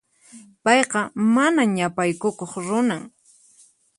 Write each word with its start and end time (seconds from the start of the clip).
Payqa 0.63 1.01
mana 1.35 1.61
ñapaykukuq 1.77 2.51
runan. 2.65 3.03